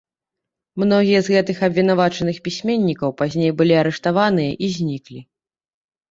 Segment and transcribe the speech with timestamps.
[0.83, 5.21] Многія з гэтых абвінавачаных пісьменнікаў пазней былі арыштаваныя і зніклі.